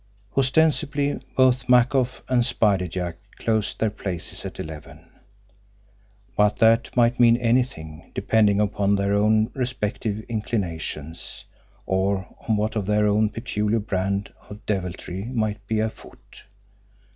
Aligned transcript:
Ostensibly 0.35 1.19
both 1.37 1.67
Makoff 1.67 2.23
and 2.27 2.43
Spider 2.43 2.87
Jack 2.87 3.17
closed 3.37 3.77
their 3.79 3.91
places 3.91 4.43
at 4.47 4.59
eleven. 4.59 5.07
But 6.35 6.57
that 6.57 6.97
might 6.97 7.19
mean 7.19 7.37
anything 7.37 8.11
depending 8.15 8.59
upon 8.59 8.95
their 8.95 9.13
own 9.13 9.51
respective 9.53 10.21
inclinations, 10.21 11.45
or 11.85 12.27
on 12.49 12.57
what 12.57 12.75
of 12.75 12.87
their 12.87 13.05
own 13.05 13.29
peculiar 13.29 13.77
brand 13.77 14.33
of 14.49 14.65
deviltry 14.65 15.25
might 15.25 15.67
be 15.67 15.79
afoot. 15.79 16.45